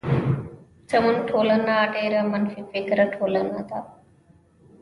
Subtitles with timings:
[0.91, 3.79] زمونږ ټولنه ډيره منفی فکره ټولنه ده.